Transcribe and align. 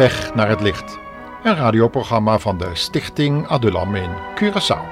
Weg 0.00 0.34
naar 0.34 0.48
het 0.48 0.60
licht. 0.60 0.98
Een 1.42 1.56
radioprogramma 1.56 2.38
van 2.38 2.58
de 2.58 2.70
Stichting 2.72 3.46
Adulam 3.46 3.94
in 3.94 4.10
Curaçao. 4.34 4.84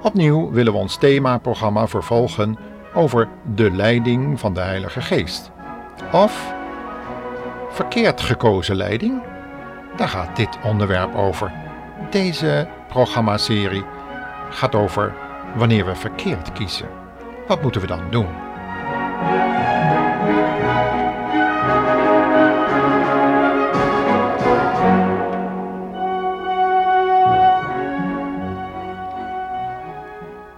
Opnieuw 0.00 0.50
willen 0.50 0.72
we 0.72 0.78
ons 0.78 0.96
themaprogramma 0.96 1.86
vervolgen 1.86 2.58
over 2.94 3.28
de 3.54 3.70
leiding 3.70 4.40
van 4.40 4.54
de 4.54 4.60
Heilige 4.60 5.00
Geest. 5.00 5.50
Of 6.12 6.52
verkeerd 7.70 8.20
gekozen 8.20 8.76
leiding? 8.76 9.22
Daar 9.96 10.08
gaat 10.08 10.36
dit 10.36 10.58
onderwerp 10.64 11.14
over. 11.14 11.52
Deze 12.10 12.68
programmaserie 12.88 13.84
gaat 14.50 14.74
over 14.74 15.14
wanneer 15.54 15.86
we 15.86 15.94
verkeerd 15.94 16.52
kiezen. 16.52 16.88
Wat 17.46 17.62
moeten 17.62 17.80
we 17.80 17.86
dan 17.86 18.10
doen? 18.10 18.51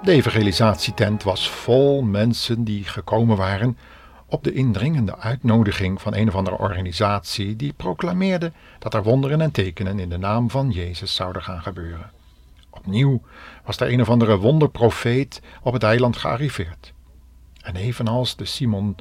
De 0.05 0.13
evangelisatietent 0.13 1.23
was 1.23 1.51
vol 1.51 2.03
mensen 2.03 2.65
die 2.65 2.85
gekomen 2.85 3.37
waren 3.37 3.79
op 4.27 4.45
de 4.45 4.53
indringende 4.53 5.19
uitnodiging 5.19 6.01
van 6.01 6.15
een 6.15 6.29
of 6.29 6.35
andere 6.35 6.59
organisatie 6.59 7.57
die 7.57 7.73
proclameerde 7.73 8.53
dat 8.79 8.95
er 8.95 9.03
wonderen 9.03 9.41
en 9.41 9.51
tekenen 9.51 9.99
in 9.99 10.09
de 10.09 10.17
naam 10.17 10.51
van 10.51 10.71
Jezus 10.71 11.15
zouden 11.15 11.43
gaan 11.43 11.63
gebeuren. 11.63 12.11
Opnieuw 12.71 13.23
was 13.65 13.77
er 13.77 13.93
een 13.93 14.01
of 14.01 14.09
andere 14.09 14.39
wonderprofeet 14.39 15.41
op 15.63 15.73
het 15.73 15.83
eiland 15.83 16.17
gearriveerd. 16.17 16.93
En 17.61 17.77
evenals 17.77 18.37
de 18.37 18.45
Simon 18.45 18.97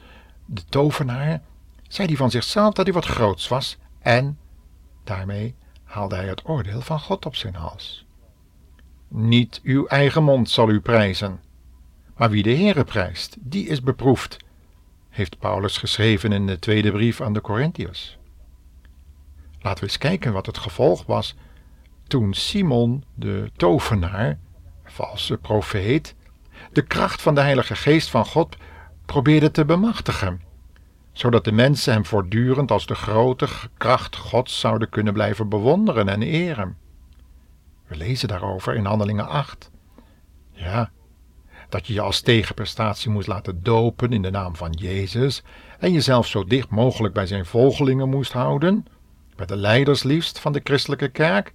de 0.46 0.62
tovenaar, 0.70 1.42
zei 1.88 2.08
hij 2.08 2.18
van 2.18 2.32
zichzelf 2.32 2.74
dat 2.74 2.86
hij 2.86 2.94
wat 2.94 3.06
groots 3.06 3.48
was 3.48 3.78
en 4.00 4.38
daarmee 5.04 5.56
haalde 5.84 6.16
hij 6.16 6.28
het 6.28 6.42
oordeel 6.46 6.82
van 6.82 7.00
God 7.00 7.26
op 7.26 7.36
zijn 7.36 7.56
hals. 7.56 8.03
Niet 9.16 9.60
uw 9.64 9.86
eigen 9.86 10.24
mond 10.24 10.50
zal 10.50 10.70
u 10.70 10.80
prijzen, 10.80 11.40
maar 12.18 12.30
wie 12.30 12.44
de 12.44 12.56
Heere 12.56 12.84
prijst, 12.84 13.36
die 13.40 13.68
is 13.68 13.82
beproefd, 13.82 14.38
heeft 15.10 15.40
Paulus 15.40 15.78
geschreven 15.78 16.32
in 16.32 16.48
de 16.48 16.60
tweede 16.60 16.92
brief 16.92 17.22
aan 17.22 17.34
de 17.34 17.42
Corinthiërs. 17.42 18.18
Laten 19.62 19.84
we 19.84 19.90
eens 19.90 19.98
kijken 19.98 20.34
wat 20.34 20.46
het 20.46 20.58
gevolg 20.58 21.06
was 21.06 21.36
toen 22.08 22.34
Simon 22.34 23.04
de 23.16 23.52
tovenaar, 23.56 24.40
valse 24.84 25.38
profeet, 25.38 26.16
de 26.72 26.82
kracht 26.82 27.22
van 27.22 27.36
de 27.36 27.42
Heilige 27.42 27.76
Geest 27.76 28.10
van 28.10 28.26
God 28.26 28.58
probeerde 29.06 29.52
te 29.52 29.66
bemachtigen, 29.66 30.42
zodat 31.12 31.44
de 31.44 31.52
mensen 31.52 31.94
hem 31.94 32.06
voortdurend 32.06 32.72
als 32.72 32.86
de 32.86 32.96
grote 32.96 33.48
kracht 33.78 34.16
Gods 34.16 34.60
zouden 34.60 34.90
kunnen 34.90 35.14
blijven 35.14 35.50
bewonderen 35.50 36.10
en 36.10 36.22
eren. 36.22 36.83
We 37.94 38.00
lezen 38.00 38.28
daarover 38.28 38.76
in 38.76 38.86
Handelingen 38.86 39.28
8. 39.28 39.72
Ja, 40.52 40.92
dat 41.70 41.88
je 41.88 41.94
je 41.94 42.02
als 42.02 42.22
tegenprestatie 42.22 43.10
moest 43.10 43.28
laten 43.28 43.64
dopen 43.64 44.14
in 44.14 44.22
de 44.22 44.32
naam 44.32 44.56
van 44.56 44.72
Jezus 44.72 45.44
en 45.80 45.92
jezelf 45.92 46.28
zo 46.28 46.44
dicht 46.44 46.70
mogelijk 46.70 47.14
bij 47.14 47.26
zijn 47.26 47.46
volgelingen 47.46 48.10
moest 48.10 48.32
houden, 48.32 48.86
bij 49.36 49.46
de 49.46 49.56
leiders 49.56 50.04
liefst 50.04 50.40
van 50.40 50.52
de 50.52 50.62
christelijke 50.64 51.10
kerk, 51.10 51.54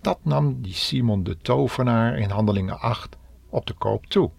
dat 0.00 0.18
nam 0.22 0.62
die 0.62 0.74
Simon 0.74 1.22
de 1.22 1.36
tovenaar 1.42 2.18
in 2.18 2.30
Handelingen 2.30 2.80
8 2.80 3.16
op 3.48 3.66
de 3.66 3.74
koop 3.74 4.06
toe. 4.06 4.30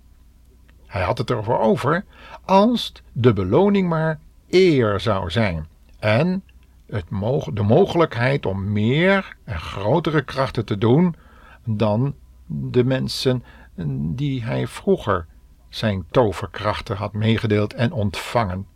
Hij 0.87 1.01
had 1.01 1.17
het 1.17 1.29
erover 1.29 1.59
over 1.59 2.05
als 2.45 2.93
de 3.11 3.33
beloning 3.33 3.89
maar 3.89 4.19
eer 4.49 4.99
zou 4.99 5.29
zijn 5.29 5.67
en 5.99 6.43
het 6.87 7.05
de 7.53 7.63
mogelijkheid 7.63 8.45
om 8.45 8.71
meer 8.71 9.35
en 9.43 9.59
grotere 9.59 10.21
krachten 10.21 10.65
te 10.65 10.77
doen 10.77 11.15
dan 11.65 12.15
de 12.45 12.83
mensen 12.83 13.43
die 14.15 14.43
hij 14.43 14.67
vroeger 14.67 15.27
zijn 15.69 16.05
toverkrachten 16.11 16.95
had 16.95 17.13
meegedeeld 17.13 17.73
en 17.73 17.91
ontvangen. 17.91 18.67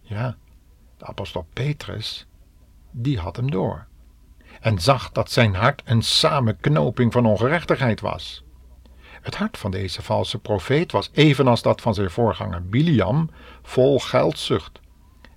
Ja, 0.00 0.36
de 0.96 1.06
apostel 1.06 1.46
Petrus, 1.52 2.26
die 2.90 3.18
had 3.18 3.36
hem 3.36 3.50
door 3.50 3.86
en 4.60 4.78
zag 4.78 5.12
dat 5.12 5.30
zijn 5.30 5.54
hart 5.54 5.82
een 5.84 6.02
samenknoping 6.02 7.12
van 7.12 7.26
ongerechtigheid 7.26 8.00
was. 8.00 8.44
Het 9.20 9.36
hart 9.36 9.58
van 9.58 9.70
deze 9.70 10.02
valse 10.02 10.38
profeet 10.38 10.92
was 10.92 11.10
evenals 11.12 11.62
dat 11.62 11.80
van 11.80 11.94
zijn 11.94 12.10
voorganger 12.10 12.68
Biliam 12.68 13.30
vol 13.62 14.00
geldzucht 14.00 14.80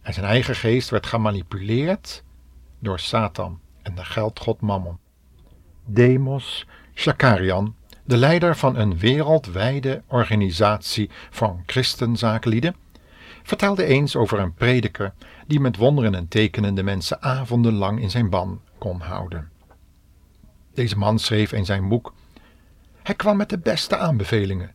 en 0.02 0.14
zijn 0.14 0.26
eigen 0.26 0.56
geest 0.56 0.90
werd 0.90 1.06
gemanipuleerd 1.06 2.24
door 2.80 3.00
Satan 3.00 3.60
en 3.82 3.96
de 3.96 4.06
geldgod 4.06 4.62
Mammon. 4.62 5.00
Demos 5.90 6.66
Shakarian, 6.94 7.76
de 8.04 8.18
leider 8.18 8.56
van 8.56 8.76
een 8.76 8.98
wereldwijde 8.98 10.02
organisatie 10.08 11.10
van 11.30 11.64
christenzakenlieden, 11.66 12.76
vertelde 13.44 13.86
eens 13.86 14.16
over 14.16 14.40
een 14.40 14.54
prediker 14.54 15.14
die 15.46 15.60
met 15.60 15.76
wonderen 15.76 16.16
en 16.16 16.28
tekenen 16.28 16.76
de 16.76 16.84
mensen 16.84 17.22
avondenlang 17.22 18.02
in 18.02 18.10
zijn 18.10 18.30
ban 18.30 18.62
kon 18.78 19.00
houden. 19.02 19.50
Deze 20.74 20.98
man 20.98 21.20
schreef 21.20 21.52
in 21.52 21.66
zijn 21.66 21.88
boek: 21.88 22.14
Hij 23.04 23.16
kwam 23.16 23.38
met 23.38 23.50
de 23.50 23.60
beste 23.60 23.98
aanbevelingen, 23.98 24.74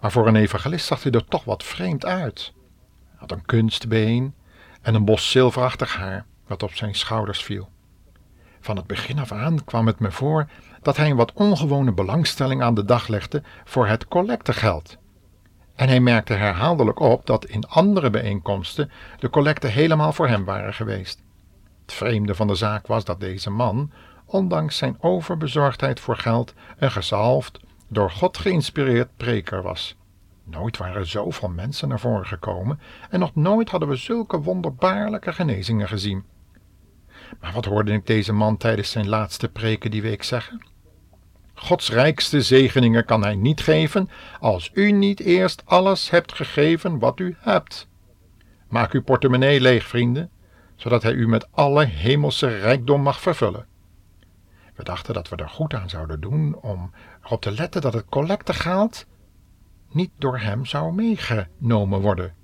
maar 0.00 0.12
voor 0.12 0.26
een 0.26 0.36
evangelist 0.36 0.86
zag 0.86 1.02
hij 1.02 1.12
er 1.12 1.24
toch 1.24 1.44
wat 1.44 1.64
vreemd 1.64 2.04
uit. 2.04 2.52
Hij 3.08 3.16
had 3.16 3.32
een 3.32 3.44
kunstbeen 3.44 4.34
en 4.82 4.94
een 4.94 5.04
bos 5.04 5.30
zilverachtig 5.30 5.96
haar 5.96 6.26
wat 6.46 6.62
op 6.62 6.74
zijn 6.74 6.94
schouders 6.94 7.42
viel. 7.42 7.68
Van 8.60 8.76
het 8.76 8.86
begin 8.86 9.18
af 9.18 9.32
aan 9.32 9.64
kwam 9.64 9.86
het 9.86 9.98
me 9.98 10.10
voor 10.10 10.48
dat 10.82 10.96
hij 10.96 11.10
een 11.10 11.16
wat 11.16 11.32
ongewone 11.32 11.92
belangstelling 11.92 12.62
aan 12.62 12.74
de 12.74 12.84
dag 12.84 13.08
legde 13.08 13.42
voor 13.64 13.86
het 13.86 14.08
collectegeld. 14.08 14.98
En 15.74 15.88
hij 15.88 16.00
merkte 16.00 16.32
herhaaldelijk 16.32 17.00
op 17.00 17.26
dat 17.26 17.44
in 17.44 17.68
andere 17.68 18.10
bijeenkomsten 18.10 18.90
de 19.18 19.30
collecten 19.30 19.70
helemaal 19.70 20.12
voor 20.12 20.28
hem 20.28 20.44
waren 20.44 20.74
geweest. 20.74 21.22
Het 21.82 21.92
vreemde 21.92 22.34
van 22.34 22.46
de 22.46 22.54
zaak 22.54 22.86
was 22.86 23.04
dat 23.04 23.20
deze 23.20 23.50
man, 23.50 23.90
ondanks 24.24 24.76
zijn 24.76 24.96
overbezorgdheid 25.00 26.00
voor 26.00 26.16
geld, 26.16 26.54
een 26.78 26.90
gezalfd, 26.90 27.60
door 27.88 28.10
God 28.10 28.38
geïnspireerd 28.38 29.16
preker 29.16 29.62
was. 29.62 29.96
Nooit 30.44 30.76
waren 30.76 31.06
zoveel 31.06 31.48
mensen 31.48 31.88
naar 31.88 32.00
voren 32.00 32.26
gekomen 32.26 32.80
en 33.10 33.20
nog 33.20 33.34
nooit 33.34 33.70
hadden 33.70 33.88
we 33.88 33.96
zulke 33.96 34.40
wonderbaarlijke 34.40 35.32
genezingen 35.32 35.88
gezien. 35.88 36.24
Maar 37.40 37.52
wat 37.52 37.64
hoorde 37.64 37.92
ik 37.92 38.06
deze 38.06 38.32
man 38.32 38.56
tijdens 38.56 38.90
zijn 38.90 39.08
laatste 39.08 39.48
preken 39.48 39.90
die 39.90 40.02
week 40.02 40.22
zeggen? 40.22 40.66
Gods 41.54 41.90
rijkste 41.90 42.42
zegeningen 42.42 43.04
kan 43.04 43.22
hij 43.22 43.34
niet 43.34 43.60
geven 43.60 44.10
als 44.40 44.70
u 44.74 44.92
niet 44.92 45.20
eerst 45.20 45.62
alles 45.64 46.10
hebt 46.10 46.32
gegeven 46.32 46.98
wat 46.98 47.20
u 47.20 47.36
hebt. 47.38 47.88
Maak 48.68 48.92
uw 48.92 49.02
portemonnee 49.02 49.60
leeg, 49.60 49.86
vrienden, 49.86 50.30
zodat 50.76 51.02
hij 51.02 51.12
u 51.12 51.28
met 51.28 51.52
alle 51.52 51.84
hemelse 51.84 52.58
rijkdom 52.58 53.02
mag 53.02 53.20
vervullen. 53.20 53.66
We 54.74 54.84
dachten 54.84 55.14
dat 55.14 55.28
we 55.28 55.36
er 55.36 55.48
goed 55.48 55.74
aan 55.74 55.88
zouden 55.88 56.20
doen 56.20 56.56
om 56.60 56.92
erop 57.24 57.40
te 57.40 57.50
letten 57.50 57.80
dat 57.80 57.92
het 57.92 58.06
collectegeld 58.08 59.06
niet 59.90 60.10
door 60.18 60.38
hem 60.38 60.64
zou 60.66 60.92
meegenomen 60.92 62.00
worden. 62.00 62.34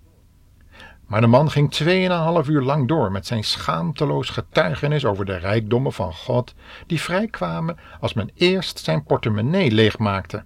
Maar 1.07 1.21
de 1.21 1.27
man 1.27 1.51
ging 1.51 1.71
tweeënhalf 1.71 2.49
uur 2.49 2.63
lang 2.63 2.89
door 2.89 3.13
met 3.13 3.27
zijn 3.27 3.45
schaamteloos 3.45 4.31
getuigenis 4.31 5.05
over 5.05 5.25
de 5.25 5.37
rijkdommen 5.37 5.93
van 5.93 6.13
God, 6.13 6.55
die 6.87 7.01
vrijkwamen 7.01 7.77
als 8.01 8.13
men 8.13 8.31
eerst 8.35 8.79
zijn 8.79 9.05
portemonnee 9.05 9.71
leegmaakte. 9.71 10.45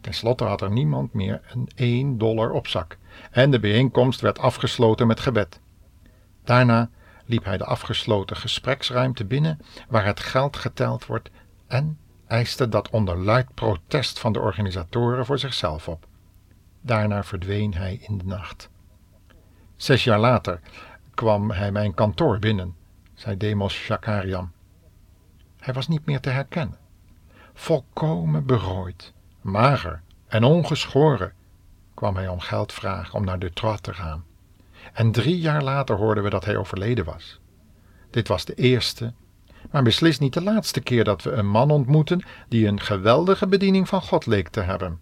Ten 0.00 0.14
slotte 0.14 0.44
had 0.44 0.60
er 0.60 0.70
niemand 0.70 1.12
meer 1.12 1.40
een 1.48 1.68
één 1.74 2.18
dollar 2.18 2.50
op 2.50 2.66
zak 2.66 2.98
en 3.30 3.50
de 3.50 3.60
bijeenkomst 3.60 4.20
werd 4.20 4.38
afgesloten 4.38 5.06
met 5.06 5.20
gebed. 5.20 5.60
Daarna 6.44 6.90
liep 7.24 7.44
hij 7.44 7.56
de 7.56 7.64
afgesloten 7.64 8.36
gespreksruimte 8.36 9.24
binnen 9.24 9.60
waar 9.88 10.04
het 10.04 10.20
geld 10.20 10.56
geteld 10.56 11.06
wordt 11.06 11.30
en 11.66 11.98
eiste 12.26 12.68
dat 12.68 12.90
onder 12.90 13.18
luid 13.18 13.54
protest 13.54 14.18
van 14.18 14.32
de 14.32 14.40
organisatoren 14.40 15.26
voor 15.26 15.38
zichzelf 15.38 15.88
op. 15.88 16.06
Daarna 16.80 17.22
verdween 17.24 17.74
hij 17.74 17.98
in 18.02 18.18
de 18.18 18.24
nacht. 18.24 18.70
Zes 19.76 20.04
jaar 20.04 20.18
later 20.18 20.60
kwam 21.14 21.50
hij 21.50 21.72
mijn 21.72 21.94
kantoor 21.94 22.38
binnen, 22.38 22.74
zei 23.14 23.36
Demos 23.36 23.74
Shakarian. 23.74 24.50
Hij 25.58 25.74
was 25.74 25.88
niet 25.88 26.06
meer 26.06 26.20
te 26.20 26.30
herkennen. 26.30 26.78
Volkomen 27.54 28.46
berooid, 28.46 29.12
mager 29.40 30.02
en 30.26 30.44
ongeschoren 30.44 31.32
kwam 31.94 32.16
hij 32.16 32.28
om 32.28 32.40
geld 32.40 32.72
vragen 32.72 33.14
om 33.14 33.24
naar 33.24 33.38
Detroit 33.38 33.82
te 33.82 33.94
gaan. 33.94 34.24
En 34.92 35.12
drie 35.12 35.38
jaar 35.38 35.62
later 35.62 35.96
hoorden 35.96 36.24
we 36.24 36.30
dat 36.30 36.44
hij 36.44 36.56
overleden 36.56 37.04
was. 37.04 37.40
Dit 38.10 38.28
was 38.28 38.44
de 38.44 38.54
eerste, 38.54 39.12
maar 39.70 39.82
beslist 39.82 40.20
niet 40.20 40.34
de 40.34 40.42
laatste 40.42 40.80
keer 40.80 41.04
dat 41.04 41.22
we 41.22 41.30
een 41.30 41.48
man 41.48 41.70
ontmoeten 41.70 42.22
die 42.48 42.66
een 42.66 42.80
geweldige 42.80 43.46
bediening 43.46 43.88
van 43.88 44.02
God 44.02 44.26
leek 44.26 44.48
te 44.48 44.60
hebben, 44.60 44.98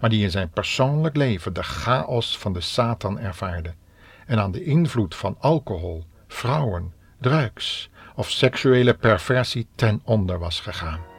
maar 0.00 0.10
die 0.10 0.22
in 0.22 0.30
zijn 0.30 0.50
persoonlijk 0.50 1.16
leven 1.16 1.52
de 1.52 1.62
chaos 1.62 2.38
van 2.38 2.52
de 2.52 2.60
Satan 2.60 3.18
ervaarde 3.18 3.74
en 4.32 4.38
aan 4.38 4.50
de 4.52 4.64
invloed 4.64 5.14
van 5.14 5.36
alcohol, 5.40 6.04
vrouwen, 6.28 6.92
drugs, 7.20 7.90
of 8.14 8.30
seksuele 8.30 8.94
perversie 8.94 9.66
ten 9.74 10.00
onder 10.04 10.38
was 10.38 10.60
gegaan. 10.60 11.11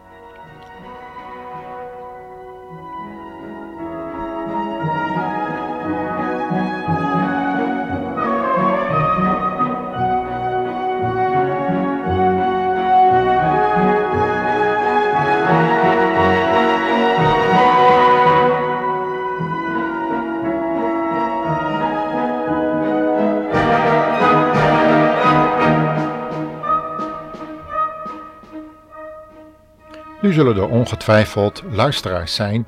Zullen 30.34 30.56
er 30.56 30.68
ongetwijfeld 30.68 31.64
luisteraars 31.70 32.36
zijn 32.36 32.68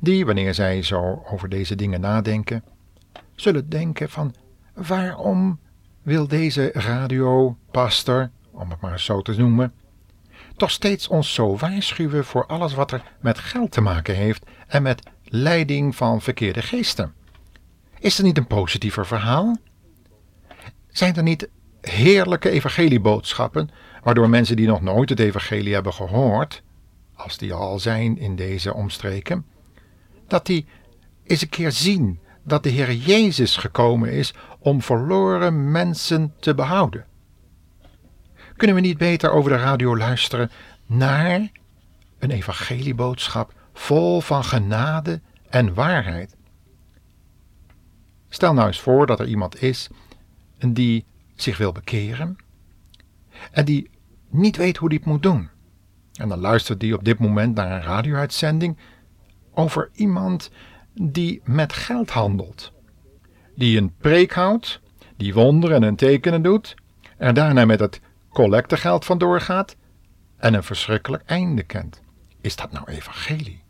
die, 0.00 0.26
wanneer 0.26 0.54
zij 0.54 0.82
zo 0.82 1.22
over 1.30 1.48
deze 1.48 1.74
dingen 1.74 2.00
nadenken, 2.00 2.64
zullen 3.34 3.68
denken 3.68 4.10
van 4.10 4.34
waarom 4.74 5.58
wil 6.02 6.28
deze 6.28 6.70
radiopastor, 6.72 8.30
om 8.50 8.70
het 8.70 8.80
maar 8.80 9.00
zo 9.00 9.22
te 9.22 9.34
noemen, 9.36 9.72
toch 10.56 10.70
steeds 10.70 11.08
ons 11.08 11.34
zo 11.34 11.56
waarschuwen 11.56 12.24
voor 12.24 12.46
alles 12.46 12.74
wat 12.74 12.92
er 12.92 13.02
met 13.20 13.38
geld 13.38 13.70
te 13.70 13.80
maken 13.80 14.14
heeft 14.14 14.46
en 14.66 14.82
met 14.82 15.02
leiding 15.24 15.96
van 15.96 16.20
verkeerde 16.22 16.62
geesten? 16.62 17.14
Is 17.98 18.18
er 18.18 18.24
niet 18.24 18.38
een 18.38 18.46
positiever 18.46 19.06
verhaal? 19.06 19.56
Zijn 20.88 21.16
er 21.16 21.22
niet 21.22 21.48
heerlijke 21.80 22.50
evangelieboodschappen 22.50 23.70
waardoor 24.02 24.28
mensen 24.28 24.56
die 24.56 24.66
nog 24.66 24.80
nooit 24.80 25.08
het 25.08 25.20
evangelie 25.20 25.74
hebben 25.74 25.92
gehoord, 25.92 26.62
als 27.14 27.38
die 27.38 27.52
al 27.52 27.78
zijn 27.78 28.18
in 28.18 28.36
deze 28.36 28.74
omstreken, 28.74 29.46
dat 30.26 30.46
die 30.46 30.66
eens 31.24 31.42
een 31.42 31.48
keer 31.48 31.72
zien 31.72 32.18
dat 32.42 32.62
de 32.62 32.68
Heer 32.68 32.92
Jezus 32.92 33.56
gekomen 33.56 34.12
is 34.12 34.34
om 34.58 34.82
verloren 34.82 35.70
mensen 35.70 36.34
te 36.40 36.54
behouden. 36.54 37.06
Kunnen 38.56 38.76
we 38.76 38.82
niet 38.82 38.98
beter 38.98 39.30
over 39.30 39.50
de 39.50 39.56
radio 39.56 39.96
luisteren 39.96 40.50
naar 40.86 41.50
een 42.18 42.30
evangelieboodschap 42.30 43.52
vol 43.72 44.20
van 44.20 44.44
genade 44.44 45.20
en 45.48 45.74
waarheid? 45.74 46.36
Stel 48.28 48.54
nou 48.54 48.66
eens 48.66 48.80
voor 48.80 49.06
dat 49.06 49.20
er 49.20 49.26
iemand 49.26 49.62
is 49.62 49.88
die 50.72 51.04
zich 51.34 51.58
wil 51.58 51.72
bekeren 51.72 52.36
en 53.50 53.64
die 53.64 53.90
niet 54.32 54.56
weet 54.56 54.76
hoe 54.76 54.88
die 54.88 54.98
het 54.98 55.06
moet 55.06 55.22
doen. 55.22 55.48
En 56.12 56.28
dan 56.28 56.38
luistert 56.38 56.80
die 56.80 56.94
op 56.94 57.04
dit 57.04 57.18
moment 57.18 57.54
naar 57.54 57.70
een 57.72 57.82
radio-uitzending 57.82 58.76
over 59.54 59.90
iemand 59.94 60.50
die 60.94 61.40
met 61.44 61.72
geld 61.72 62.10
handelt. 62.10 62.72
Die 63.54 63.78
een 63.78 63.94
preek 63.96 64.32
houdt, 64.32 64.80
die 65.16 65.34
wonderen 65.34 65.82
en 65.82 65.96
tekenen 65.96 66.42
doet, 66.42 66.74
er 67.16 67.34
daarna 67.34 67.64
met 67.64 67.80
het 67.80 68.00
collectegeld 68.30 69.04
vandoor 69.04 69.40
gaat 69.40 69.76
en 70.36 70.54
een 70.54 70.62
verschrikkelijk 70.62 71.22
einde 71.26 71.62
kent. 71.62 72.00
Is 72.40 72.56
dat 72.56 72.72
nou 72.72 72.90
evangelie? 72.90 73.62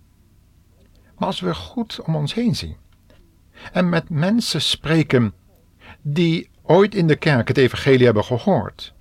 Maar 1.19 1.27
als 1.27 1.41
we 1.41 1.55
goed 1.55 2.01
om 2.01 2.17
ons 2.17 2.35
heen 2.35 2.57
zien 2.57 2.77
en 3.73 3.89
met 3.89 4.09
mensen 4.09 4.63
spreken 4.63 5.33
die 6.03 6.51
ooit 6.63 6.95
in 6.95 7.07
de 7.07 7.17
kerk 7.17 7.49
het 7.49 7.59
evangelie 7.59 8.05
hebben 8.05 8.25
gehoord, 8.25 8.95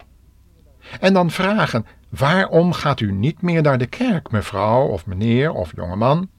en 1.00 1.14
dan 1.14 1.32
vragen: 1.32 1.86
waarom 2.10 2.74
gaat 2.74 3.00
u 3.00 3.12
niet 3.12 3.42
meer 3.42 3.62
naar 3.62 3.78
de 3.78 3.86
kerk, 3.86 4.32
mevrouw 4.32 4.88
of 4.88 5.06
meneer 5.06 5.52
of 5.52 5.72
jongeman? 5.76 6.30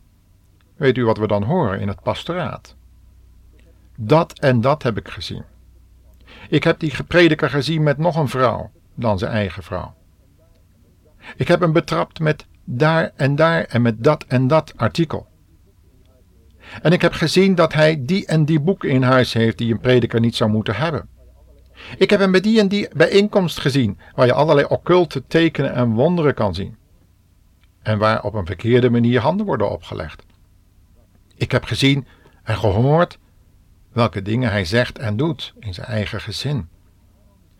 Weet 0.76 0.96
u 0.96 1.04
wat 1.04 1.18
we 1.18 1.26
dan 1.26 1.42
horen 1.42 1.80
in 1.80 1.88
het 1.88 2.02
pastoraat? 2.02 2.76
Dat 3.96 4.38
en 4.38 4.60
dat 4.60 4.82
heb 4.82 4.96
ik 4.96 5.08
gezien. 5.08 5.44
Ik 6.48 6.64
heb 6.64 6.78
die 6.78 7.02
prediker 7.02 7.50
gezien 7.50 7.82
met 7.82 7.98
nog 7.98 8.16
een 8.16 8.28
vrouw 8.28 8.70
dan 8.94 9.18
zijn 9.18 9.32
eigen 9.32 9.62
vrouw. 9.62 9.94
Ik 11.36 11.48
heb 11.48 11.60
hem 11.60 11.72
betrapt 11.72 12.20
met 12.20 12.46
daar 12.64 13.12
en 13.16 13.36
daar 13.36 13.64
en 13.64 13.82
met 13.82 14.04
dat 14.04 14.24
en 14.28 14.46
dat 14.46 14.72
artikel. 14.76 15.26
En 16.82 16.92
ik 16.92 17.02
heb 17.02 17.12
gezien 17.12 17.54
dat 17.54 17.72
hij 17.72 18.04
die 18.04 18.26
en 18.26 18.44
die 18.44 18.60
boeken 18.60 18.88
in 18.88 19.02
huis 19.02 19.32
heeft 19.32 19.58
die 19.58 19.72
een 19.72 19.80
prediker 19.80 20.20
niet 20.20 20.36
zou 20.36 20.50
moeten 20.50 20.74
hebben. 20.74 21.08
Ik 21.96 22.10
heb 22.10 22.20
hem 22.20 22.30
bij 22.30 22.40
die 22.40 22.60
en 22.60 22.68
die 22.68 22.88
bijeenkomst 22.96 23.60
gezien, 23.60 23.98
waar 24.14 24.26
je 24.26 24.32
allerlei 24.32 24.66
occulte 24.66 25.26
tekenen 25.26 25.74
en 25.74 25.92
wonderen 25.92 26.34
kan 26.34 26.54
zien. 26.54 26.76
En 27.82 27.98
waar 27.98 28.22
op 28.22 28.34
een 28.34 28.46
verkeerde 28.46 28.90
manier 28.90 29.20
handen 29.20 29.46
worden 29.46 29.70
opgelegd. 29.70 30.22
Ik 31.34 31.52
heb 31.52 31.64
gezien 31.64 32.06
en 32.42 32.56
gehoord 32.56 33.18
welke 33.92 34.22
dingen 34.22 34.50
hij 34.50 34.64
zegt 34.64 34.98
en 34.98 35.16
doet 35.16 35.54
in 35.58 35.74
zijn 35.74 35.86
eigen 35.86 36.20
gezin. 36.20 36.68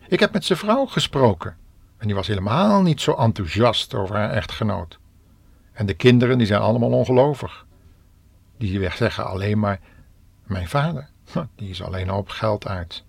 Ik 0.07 0.19
heb 0.19 0.33
met 0.33 0.45
zijn 0.45 0.59
vrouw 0.59 0.85
gesproken 0.85 1.55
en 1.97 2.07
die 2.07 2.15
was 2.15 2.27
helemaal 2.27 2.81
niet 2.81 3.01
zo 3.01 3.13
enthousiast 3.13 3.93
over 3.93 4.15
haar 4.15 4.31
echtgenoot. 4.31 4.99
En 5.73 5.85
de 5.85 5.93
kinderen 5.93 6.37
die 6.37 6.47
zijn 6.47 6.61
allemaal 6.61 6.91
ongelovig. 6.91 7.65
Die 8.57 8.89
zeggen 8.89 9.25
alleen 9.25 9.59
maar: 9.59 9.79
Mijn 10.43 10.67
vader, 10.67 11.09
die 11.55 11.69
is 11.69 11.83
alleen 11.83 12.11
op 12.11 12.29
geld 12.29 12.67
uit 12.67 13.03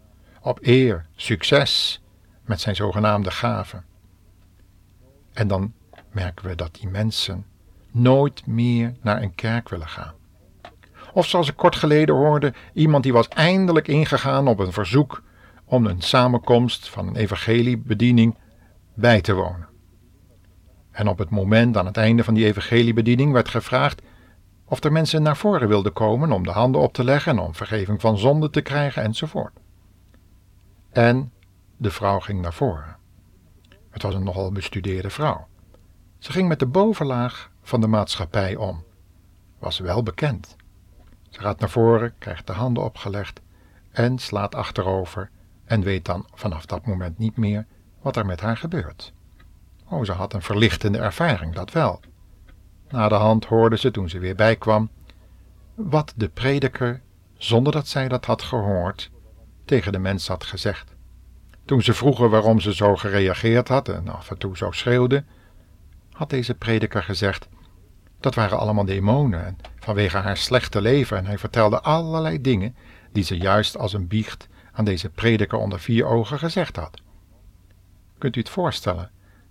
op 0.44 0.58
eer, 0.62 1.06
succes 1.16 2.02
met 2.44 2.60
zijn 2.60 2.76
zogenaamde 2.76 3.30
gaven. 3.30 3.84
En 5.32 5.48
dan 5.48 5.72
merken 6.12 6.48
we 6.48 6.54
dat 6.54 6.74
die 6.74 6.88
mensen 6.88 7.46
nooit 7.90 8.46
meer 8.46 8.94
naar 9.02 9.22
een 9.22 9.34
kerk 9.34 9.68
willen 9.68 9.88
gaan. 9.88 10.14
Of 11.12 11.26
zoals 11.26 11.48
ik 11.48 11.56
kort 11.56 11.76
geleden 11.76 12.14
hoorde, 12.14 12.52
iemand 12.72 13.02
die 13.02 13.12
was 13.12 13.28
eindelijk 13.28 13.88
ingegaan 13.88 14.48
op 14.48 14.58
een 14.58 14.72
verzoek 14.72 15.22
om 15.64 15.86
een 15.86 16.00
samenkomst 16.00 16.88
van 16.88 17.06
een 17.06 17.16
evangeliebediening 17.16 18.36
bij 18.94 19.20
te 19.20 19.34
wonen. 19.34 19.68
En 20.90 21.08
op 21.08 21.18
het 21.18 21.30
moment 21.30 21.76
aan 21.76 21.86
het 21.86 21.96
einde 21.96 22.24
van 22.24 22.34
die 22.34 22.46
evangeliebediening 22.46 23.32
werd 23.32 23.48
gevraagd 23.48 24.02
of 24.64 24.84
er 24.84 24.92
mensen 24.92 25.22
naar 25.22 25.36
voren 25.36 25.68
wilden 25.68 25.92
komen 25.92 26.32
om 26.32 26.42
de 26.42 26.50
handen 26.50 26.80
op 26.80 26.92
te 26.92 27.04
leggen 27.04 27.32
en 27.32 27.38
om 27.38 27.54
vergeving 27.54 28.00
van 28.00 28.18
zonde 28.18 28.50
te 28.50 28.60
krijgen 28.60 29.02
enzovoort. 29.02 29.62
En 30.94 31.32
de 31.76 31.90
vrouw 31.90 32.20
ging 32.20 32.40
naar 32.40 32.52
voren. 32.52 32.96
Het 33.90 34.02
was 34.02 34.14
een 34.14 34.24
nogal 34.24 34.52
bestudeerde 34.52 35.10
vrouw. 35.10 35.46
Ze 36.18 36.32
ging 36.32 36.48
met 36.48 36.58
de 36.58 36.66
bovenlaag 36.66 37.50
van 37.62 37.80
de 37.80 37.86
maatschappij 37.86 38.56
om. 38.56 38.84
Was 39.58 39.78
wel 39.78 40.02
bekend. 40.02 40.56
Ze 41.30 41.40
gaat 41.40 41.60
naar 41.60 41.70
voren, 41.70 42.14
krijgt 42.18 42.46
de 42.46 42.52
handen 42.52 42.84
opgelegd 42.84 43.40
en 43.90 44.18
slaat 44.18 44.54
achterover 44.54 45.30
en 45.64 45.82
weet 45.82 46.04
dan 46.04 46.26
vanaf 46.34 46.66
dat 46.66 46.86
moment 46.86 47.18
niet 47.18 47.36
meer 47.36 47.66
wat 48.00 48.16
er 48.16 48.26
met 48.26 48.40
haar 48.40 48.56
gebeurt. 48.56 49.12
Oh, 49.88 50.04
ze 50.04 50.12
had 50.12 50.32
een 50.32 50.42
verlichtende 50.42 50.98
ervaring, 50.98 51.54
dat 51.54 51.72
wel. 51.72 52.00
Na 52.88 53.08
de 53.08 53.14
hand 53.14 53.44
hoorde 53.44 53.78
ze 53.78 53.90
toen 53.90 54.08
ze 54.08 54.18
weer 54.18 54.34
bijkwam 54.34 54.90
wat 55.74 56.12
de 56.16 56.28
prediker, 56.28 57.02
zonder 57.36 57.72
dat 57.72 57.88
zij 57.88 58.08
dat 58.08 58.24
had 58.24 58.42
gehoord, 58.42 59.10
tegen 59.64 59.92
de 59.92 59.98
mens 59.98 60.28
had 60.28 60.44
gezegd. 60.44 60.94
Toen 61.64 61.82
ze 61.82 61.94
vroegen 61.94 62.30
waarom 62.30 62.60
ze 62.60 62.74
zo 62.74 62.96
gereageerd 62.96 63.68
had 63.68 63.88
en 63.88 64.08
af 64.08 64.30
en 64.30 64.38
toe 64.38 64.56
zo 64.56 64.70
schreeuwde, 64.70 65.24
had 66.12 66.30
deze 66.30 66.54
prediker 66.54 67.02
gezegd: 67.02 67.48
dat 68.20 68.34
waren 68.34 68.58
allemaal 68.58 68.84
demonen 68.84 69.44
en 69.44 69.56
vanwege 69.78 70.16
haar 70.16 70.36
slechte 70.36 70.80
leven 70.80 71.16
en 71.16 71.26
hij 71.26 71.38
vertelde 71.38 71.80
allerlei 71.80 72.40
dingen 72.40 72.76
die 73.12 73.24
ze 73.24 73.36
juist 73.36 73.76
als 73.78 73.92
een 73.92 74.06
biecht 74.06 74.48
aan 74.72 74.84
deze 74.84 75.10
prediker 75.10 75.58
onder 75.58 75.80
vier 75.80 76.06
ogen 76.06 76.38
gezegd 76.38 76.76
had. 76.76 77.00
Kunt 78.18 78.36
u 78.36 78.40
het 78.40 78.48
voorstellen 78.48 79.10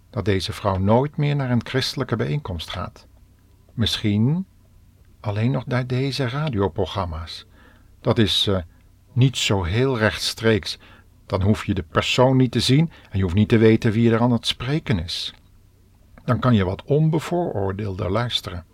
dat 0.09 0.25
deze 0.25 0.53
vrouw 0.53 0.77
nooit 0.77 1.17
meer 1.17 1.35
naar 1.35 1.51
een 1.51 1.65
christelijke 1.65 2.15
bijeenkomst 2.15 2.69
gaat? 2.69 3.07
Misschien 3.73 4.45
alleen 5.19 5.51
nog 5.51 5.65
naar 5.65 5.87
deze 5.87 6.29
radioprogramma's. 6.29 7.45
Dat 8.01 8.17
is 8.17 8.47
uh, 8.47 8.57
niet 9.13 9.37
zo 9.37 9.63
heel 9.63 9.97
rechtstreeks, 9.97 10.77
dan 11.25 11.41
hoef 11.41 11.65
je 11.65 11.73
de 11.73 11.83
persoon 11.83 12.37
niet 12.37 12.51
te 12.51 12.59
zien 12.59 12.91
en 13.09 13.17
je 13.17 13.23
hoeft 13.23 13.35
niet 13.35 13.49
te 13.49 13.57
weten 13.57 13.91
wie 13.91 14.11
er 14.11 14.21
aan 14.21 14.31
het 14.31 14.47
spreken 14.47 14.99
is. 14.99 15.33
Dan 16.25 16.39
kan 16.39 16.53
je 16.53 16.65
wat 16.65 16.83
onbevooroordeelder 16.83 18.11
luisteren. 18.11 18.65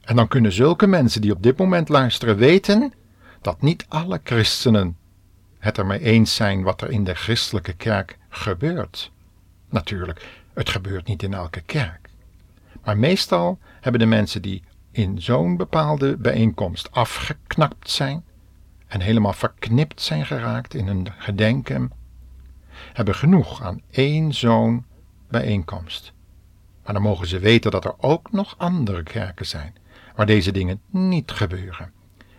En 0.00 0.16
dan 0.16 0.28
kunnen 0.28 0.52
zulke 0.52 0.86
mensen 0.86 1.20
die 1.20 1.32
op 1.32 1.42
dit 1.42 1.58
moment 1.58 1.88
luisteren 1.88 2.36
weten 2.36 2.92
dat 3.40 3.62
niet 3.62 3.86
alle 3.88 4.20
christenen 4.24 4.96
het 5.58 5.78
ermee 5.78 6.00
eens 6.00 6.34
zijn 6.34 6.62
wat 6.62 6.82
er 6.82 6.90
in 6.90 7.04
de 7.04 7.14
christelijke 7.14 7.72
kerk 7.72 8.18
gebeurt. 8.28 9.10
Natuurlijk, 9.68 10.42
het 10.54 10.68
gebeurt 10.68 11.06
niet 11.06 11.22
in 11.22 11.34
elke 11.34 11.60
kerk. 11.60 12.08
Maar 12.84 12.98
meestal 12.98 13.58
hebben 13.80 14.00
de 14.00 14.06
mensen 14.06 14.42
die 14.42 14.62
in 14.90 15.22
zo'n 15.22 15.56
bepaalde 15.56 16.16
bijeenkomst 16.16 16.92
afgeknapt 16.92 17.90
zijn, 17.90 18.24
en 18.90 19.00
helemaal 19.00 19.32
verknipt 19.32 20.00
zijn 20.00 20.26
geraakt 20.26 20.74
in 20.74 20.86
hun 20.86 21.06
gedenken, 21.18 21.92
hebben 22.92 23.14
genoeg 23.14 23.62
aan 23.62 23.80
één 23.90 24.34
zo'n 24.34 24.84
bijeenkomst. 25.28 26.12
Maar 26.84 26.94
dan 26.94 27.02
mogen 27.02 27.26
ze 27.26 27.38
weten 27.38 27.70
dat 27.70 27.84
er 27.84 27.94
ook 27.98 28.32
nog 28.32 28.54
andere 28.58 29.02
kerken 29.02 29.46
zijn 29.46 29.74
waar 30.14 30.26
deze 30.26 30.52
dingen 30.52 30.80
niet 30.90 31.30
gebeuren. 31.30 31.92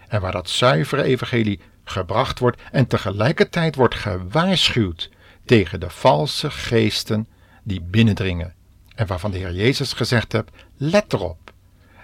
En 0.08 0.22
waar 0.22 0.32
dat 0.32 0.50
zuivere 0.50 1.04
evangelie 1.04 1.60
gebracht 1.84 2.40
wordt 2.40 2.62
en 2.72 2.88
tegelijkertijd 2.88 3.76
wordt 3.76 3.96
gewaarschuwd 3.96 5.10
tegen 5.46 5.80
de 5.80 5.90
valse 5.90 6.52
geesten 6.52 7.28
die 7.64 7.82
binnendringen. 7.82 8.54
En 8.96 9.08
waarvan 9.08 9.32
de 9.32 9.38
Heer 9.38 9.54
Jezus 9.54 9.94
gezegd 9.94 10.32
hebt: 10.32 10.52
let 10.78 11.14
erop. 11.14 11.54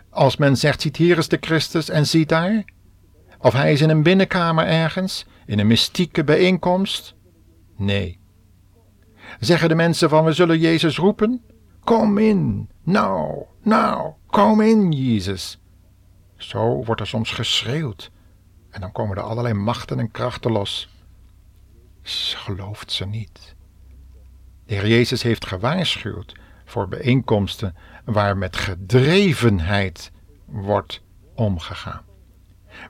Als 0.09 0.37
men 0.37 0.57
zegt: 0.57 0.81
ziet 0.81 0.97
hier 0.97 1.17
is 1.17 1.27
de 1.27 1.37
Christus 1.41 1.89
en 1.89 2.07
ziet 2.07 2.29
daar. 2.29 2.65
Of 3.39 3.53
hij 3.53 3.71
is 3.71 3.81
in 3.81 3.89
een 3.89 4.03
binnenkamer 4.03 4.65
ergens, 4.65 5.25
in 5.45 5.59
een 5.59 5.67
mystieke 5.67 6.23
bijeenkomst. 6.23 7.15
Nee. 7.75 8.19
Zeggen 9.39 9.69
de 9.69 9.75
mensen 9.75 10.09
van 10.09 10.25
we 10.25 10.33
zullen 10.33 10.59
Jezus 10.59 10.97
roepen? 10.97 11.41
Kom 11.83 12.17
in, 12.17 12.69
nou, 12.83 13.43
nou, 13.61 14.11
kom 14.25 14.61
in, 14.61 14.91
Jezus. 14.91 15.59
Zo 16.37 16.83
wordt 16.83 17.01
er 17.01 17.07
soms 17.07 17.31
geschreeuwd. 17.31 18.11
En 18.69 18.81
dan 18.81 18.91
komen 18.91 19.17
er 19.17 19.23
allerlei 19.23 19.53
machten 19.53 19.99
en 19.99 20.11
krachten 20.11 20.51
los. 20.51 20.89
Gelooft 22.01 22.91
ze 22.91 23.05
niet. 23.05 23.55
De 24.65 24.73
Heer 24.73 24.87
Jezus 24.87 25.23
heeft 25.23 25.47
gewaarschuwd 25.47 26.35
voor 26.65 26.87
bijeenkomsten 26.87 27.75
waar 28.05 28.37
met 28.37 28.55
gedrevenheid 28.55 30.11
wordt 30.45 31.01
omgegaan. 31.35 32.05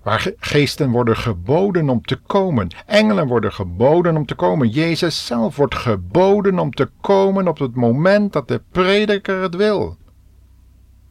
Waar 0.03 0.31
geesten 0.39 0.89
worden 0.89 1.17
geboden 1.17 1.89
om 1.89 2.01
te 2.01 2.15
komen, 2.15 2.67
engelen 2.85 3.27
worden 3.27 3.53
geboden 3.53 4.17
om 4.17 4.25
te 4.25 4.35
komen, 4.35 4.69
Jezus 4.69 5.25
zelf 5.25 5.55
wordt 5.55 5.75
geboden 5.75 6.59
om 6.59 6.71
te 6.71 6.89
komen 7.01 7.47
op 7.47 7.57
het 7.57 7.75
moment 7.75 8.33
dat 8.33 8.47
de 8.47 8.61
prediker 8.71 9.41
het 9.41 9.55
wil. 9.55 9.97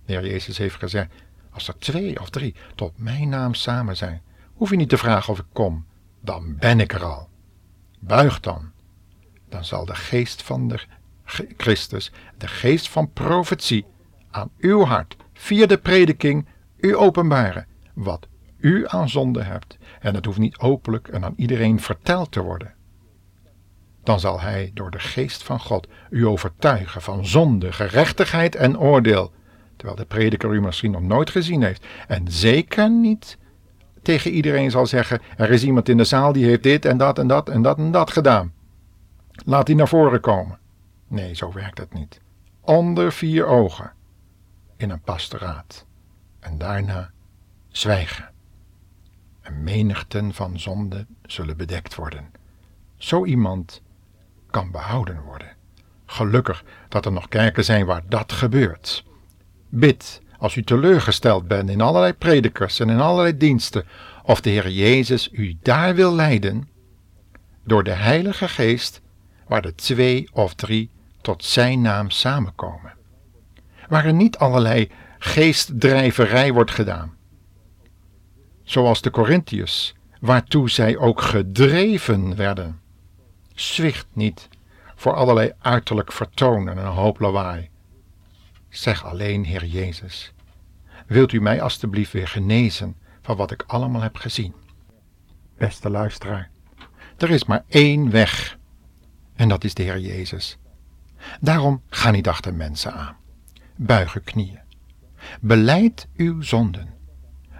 De 0.06 0.12
Heer 0.12 0.26
Jezus 0.26 0.58
heeft 0.58 0.76
gezegd: 0.76 1.12
Als 1.50 1.68
er 1.68 1.78
twee 1.78 2.20
of 2.20 2.30
drie 2.30 2.54
tot 2.74 2.92
mijn 2.96 3.28
naam 3.28 3.54
samen 3.54 3.96
zijn, 3.96 4.22
hoef 4.54 4.70
je 4.70 4.76
niet 4.76 4.88
te 4.88 4.98
vragen 4.98 5.32
of 5.32 5.38
ik 5.38 5.46
kom, 5.52 5.84
dan 6.20 6.56
ben 6.58 6.80
ik 6.80 6.92
er 6.92 7.04
al. 7.04 7.28
Buig 7.98 8.40
dan, 8.40 8.70
dan 9.48 9.64
zal 9.64 9.84
de 9.84 9.94
geest 9.94 10.42
van 10.42 10.68
de 10.68 10.80
Christus, 11.56 12.12
de 12.38 12.48
geest 12.48 12.88
van 12.88 13.12
profetie, 13.12 13.86
aan 14.30 14.50
uw 14.58 14.84
hart, 14.84 15.16
via 15.32 15.66
de 15.66 15.78
prediking, 15.78 16.46
u 16.76 16.96
openbaren 16.96 17.66
wat 17.94 18.26
u 18.66 18.84
aan 18.86 19.08
zonde 19.08 19.42
hebt. 19.42 19.76
En 20.00 20.14
het 20.14 20.24
hoeft 20.24 20.38
niet 20.38 20.58
openlijk 20.58 21.08
en 21.08 21.24
aan 21.24 21.34
iedereen 21.36 21.80
verteld 21.80 22.32
te 22.32 22.42
worden. 22.42 22.74
Dan 24.02 24.20
zal 24.20 24.40
hij 24.40 24.70
door 24.74 24.90
de 24.90 24.98
geest 24.98 25.42
van 25.42 25.60
God 25.60 25.88
u 26.10 26.26
overtuigen 26.26 27.02
van 27.02 27.26
zonde, 27.26 27.72
gerechtigheid 27.72 28.54
en 28.54 28.78
oordeel, 28.78 29.32
terwijl 29.76 29.98
de 29.98 30.04
prediker 30.04 30.52
u 30.52 30.60
misschien 30.60 30.90
nog 30.90 31.02
nooit 31.02 31.30
gezien 31.30 31.62
heeft. 31.62 31.86
En 32.08 32.28
zeker 32.28 32.90
niet 32.90 33.38
tegen 34.02 34.30
iedereen 34.30 34.70
zal 34.70 34.86
zeggen: 34.86 35.20
er 35.36 35.50
is 35.50 35.64
iemand 35.64 35.88
in 35.88 35.96
de 35.96 36.04
zaal 36.04 36.32
die 36.32 36.44
heeft 36.44 36.62
dit 36.62 36.84
en 36.84 36.96
dat 36.96 37.18
en 37.18 37.26
dat 37.26 37.48
en 37.48 37.62
dat 37.62 37.78
en 37.78 37.90
dat 37.90 38.10
gedaan. 38.10 38.52
Laat 39.44 39.66
die 39.66 39.74
naar 39.74 39.88
voren 39.88 40.20
komen. 40.20 40.58
Nee, 41.08 41.34
zo 41.34 41.52
werkt 41.52 41.78
het 41.78 41.92
niet. 41.92 42.20
Onder 42.60 43.12
vier 43.12 43.46
ogen. 43.46 43.92
In 44.76 44.90
een 44.90 45.00
pastoraat. 45.00 45.86
En 46.40 46.58
daarna 46.58 47.10
zwijgen. 47.68 48.34
En 49.46 49.62
menigten 49.62 50.34
van 50.34 50.58
zonden 50.58 51.06
zullen 51.26 51.56
bedekt 51.56 51.94
worden. 51.94 52.30
Zo 52.96 53.24
iemand 53.24 53.82
kan 54.50 54.70
behouden 54.70 55.22
worden. 55.22 55.54
Gelukkig 56.06 56.64
dat 56.88 57.04
er 57.04 57.12
nog 57.12 57.28
kerken 57.28 57.64
zijn 57.64 57.86
waar 57.86 58.02
dat 58.08 58.32
gebeurt. 58.32 59.04
Bid 59.68 60.20
als 60.38 60.56
u 60.56 60.62
teleurgesteld 60.62 61.48
bent 61.48 61.70
in 61.70 61.80
allerlei 61.80 62.12
predikers 62.12 62.80
en 62.80 62.90
in 62.90 63.00
allerlei 63.00 63.36
diensten, 63.36 63.84
of 64.22 64.40
de 64.40 64.50
Heer 64.50 64.70
Jezus 64.70 65.28
u 65.32 65.56
daar 65.62 65.94
wil 65.94 66.14
leiden, 66.14 66.68
door 67.64 67.84
de 67.84 67.94
Heilige 67.94 68.48
Geest, 68.48 69.00
waar 69.46 69.62
de 69.62 69.74
twee 69.74 70.28
of 70.32 70.54
drie 70.54 70.90
tot 71.20 71.44
Zijn 71.44 71.80
naam 71.80 72.10
samenkomen. 72.10 72.94
Waar 73.88 74.04
er 74.04 74.12
niet 74.12 74.38
allerlei 74.38 74.90
geestdrijverij 75.18 76.52
wordt 76.52 76.70
gedaan. 76.70 77.15
Zoals 78.66 79.02
de 79.02 79.10
Corinthiërs, 79.10 79.94
waartoe 80.20 80.70
zij 80.70 80.96
ook 80.96 81.20
gedreven 81.20 82.36
werden. 82.36 82.80
Zwicht 83.54 84.06
niet 84.12 84.48
voor 84.94 85.14
allerlei 85.14 85.52
uiterlijk 85.58 86.12
vertonen 86.12 86.78
en 86.78 86.84
een 86.84 86.92
hoop 86.92 87.20
lawaai. 87.20 87.68
Zeg 88.68 89.04
alleen, 89.04 89.44
Heer 89.44 89.64
Jezus, 89.64 90.32
wilt 91.06 91.32
u 91.32 91.40
mij 91.40 91.60
alstublieft 91.60 92.12
weer 92.12 92.28
genezen 92.28 92.96
van 93.22 93.36
wat 93.36 93.50
ik 93.50 93.64
allemaal 93.66 94.02
heb 94.02 94.16
gezien? 94.16 94.54
Beste 95.58 95.90
luisteraar, 95.90 96.50
er 97.16 97.30
is 97.30 97.44
maar 97.44 97.64
één 97.68 98.10
weg, 98.10 98.58
en 99.34 99.48
dat 99.48 99.64
is 99.64 99.74
de 99.74 99.82
Heer 99.82 99.98
Jezus. 99.98 100.58
Daarom 101.40 101.82
ga 101.88 102.10
niet 102.10 102.28
achter 102.28 102.54
mensen 102.54 102.92
aan. 102.92 103.16
Buig 103.76 104.20
knieën. 104.24 104.60
Beleid 105.40 106.08
uw 106.16 106.42
zonden, 106.42 106.95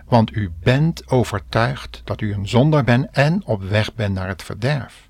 want 0.08 0.36
u 0.36 0.52
bent 0.62 1.08
overtuigd 1.08 2.00
dat 2.04 2.20
u 2.20 2.32
een 2.32 2.48
zondaar 2.48 2.84
bent 2.84 3.10
en 3.10 3.44
op 3.44 3.62
weg 3.62 3.94
bent 3.94 4.14
naar 4.14 4.28
het 4.28 4.42
verderf. 4.42 5.08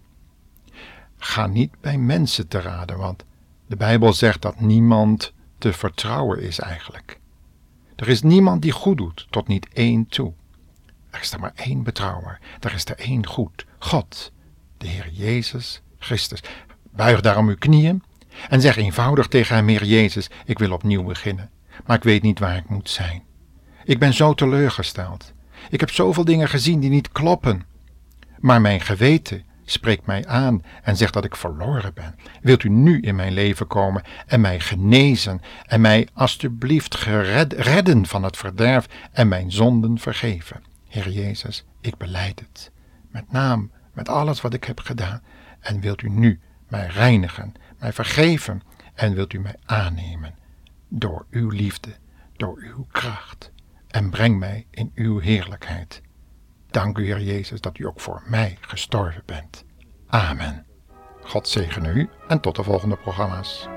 Ga 1.19 1.47
niet 1.47 1.81
bij 1.81 1.99
mensen 1.99 2.49
te 2.49 2.61
raden, 2.61 2.99
want 2.99 3.25
de 3.67 3.77
Bijbel 3.77 4.13
zegt 4.13 4.43
dat 4.43 4.61
niemand 4.61 5.33
te 5.59 5.73
vertrouwen 5.73 6.43
is 6.43 6.59
eigenlijk. 6.59 7.21
Er 7.97 8.09
is 8.09 8.23
niemand 8.23 8.63
die 8.63 8.73
goed 8.73 8.97
doet, 8.97 9.27
tot 9.31 9.49
niet 9.49 9.69
één 9.73 10.07
toe. 10.07 10.33
Er 11.11 11.21
is 11.21 11.33
er 11.33 11.41
maar 11.41 11.53
één 11.55 11.83
betrouwer, 11.83 12.39
er 12.61 12.75
is 12.75 12.85
er 12.85 12.99
één 12.99 13.27
goed, 13.27 13.67
God, 13.79 14.33
de 14.79 14.87
Heer 14.87 15.09
Jezus 15.13 15.83
Christus. 15.99 16.43
Buig 16.91 17.21
daarom 17.21 17.49
uw 17.49 17.57
knieën 17.59 18.03
en 18.49 18.61
zeg 18.61 18.77
eenvoudig 18.77 19.27
tegen 19.27 19.57
hem, 19.57 19.69
Heer 19.69 19.85
Jezus, 19.85 20.31
ik 20.45 20.59
wil 20.59 20.73
opnieuw 20.73 21.03
beginnen, 21.03 21.51
maar 21.87 21.97
ik 21.97 22.03
weet 22.03 22.23
niet 22.23 22.39
waar 22.39 22.57
ik 22.57 22.69
moet 22.69 22.91
zijn. 22.91 23.26
Ik 23.87 23.99
ben 23.99 24.15
zo 24.15 24.35
teleurgesteld. 24.35 25.33
Ik 25.71 25.81
heb 25.81 25.91
zoveel 25.91 26.25
dingen 26.25 26.49
gezien 26.49 26.81
die 26.81 26.91
niet 26.91 27.13
kloppen. 27.13 27.63
Maar 28.39 28.61
mijn 28.61 28.81
geweten 28.81 29.45
spreekt 29.65 30.07
mij 30.07 30.27
aan 30.27 30.63
en 30.83 30.97
zegt 30.97 31.13
dat 31.13 31.25
ik 31.25 31.37
verloren 31.37 31.95
ben. 31.95 32.15
Wilt 32.43 32.63
u 32.63 32.69
nu 32.69 33.01
in 33.01 33.15
mijn 33.15 33.33
leven 33.33 33.67
komen 33.67 34.03
en 34.27 34.41
mij 34.41 34.61
genezen 34.61 35.41
en 35.67 35.81
mij 35.81 36.09
alstublieft 36.13 36.95
gered, 36.95 37.53
redden 37.53 38.07
van 38.07 38.23
het 38.23 38.37
verderf 38.37 38.87
en 39.13 39.29
mijn 39.29 39.53
zonden 39.53 39.99
vergeven? 39.99 40.63
Heer 40.89 41.11
Jezus, 41.11 41.65
ik 41.81 41.97
beleid 41.97 42.41
het. 42.41 42.71
Met 43.11 43.33
naam, 43.33 43.71
met 43.93 44.09
alles 44.09 44.41
wat 44.41 44.55
ik 44.55 44.65
heb 44.65 44.81
gedaan. 44.81 45.23
En 45.61 45.81
wilt 45.81 46.03
u 46.03 46.09
nu 46.09 46.41
mij 46.69 46.87
reinigen, 46.87 47.53
mij 47.79 47.93
vergeven 47.93 48.63
en 48.95 49.15
wilt 49.15 49.33
u 49.33 49.39
mij 49.39 49.57
aannemen 49.65 50.35
door 50.89 51.27
uw 51.31 51.49
liefde, 51.49 51.91
door 52.37 52.59
uw 52.59 52.87
kracht 52.91 53.55
en 53.97 54.11
breng 54.11 54.39
mij 54.39 54.67
in 54.71 54.93
uw 54.95 55.19
heerlijkheid. 55.19 56.03
Dank 56.71 56.99
u, 56.99 57.05
Heer 57.05 57.23
Jezus, 57.23 57.61
dat 57.61 57.79
u 57.79 57.87
ook 57.87 58.01
voor 58.01 58.23
mij 58.27 58.57
gestorven 58.61 59.23
bent. 59.27 59.65
Amen. 60.07 60.67
God 61.23 61.49
zegene 61.49 61.93
u 61.93 62.09
en 62.29 62.41
tot 62.41 62.57
de 62.57 62.63
volgende 62.63 62.97
programma's. 62.97 63.69